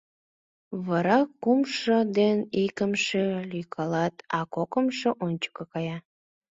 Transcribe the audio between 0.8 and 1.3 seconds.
Вара